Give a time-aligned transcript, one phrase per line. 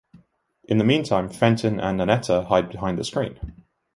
[0.63, 3.65] In the meantime Fenton and Nannetta hide behind the screen.